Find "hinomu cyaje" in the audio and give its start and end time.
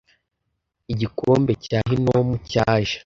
1.89-2.95